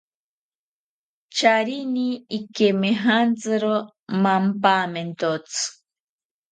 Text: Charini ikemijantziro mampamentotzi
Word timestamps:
Charini 1.37 2.07
ikemijantziro 2.37 3.75
mampamentotzi 4.23 5.65